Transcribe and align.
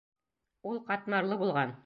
Ул 0.71 0.81
ҡатмарлы 0.89 1.39
булған. 1.45 1.79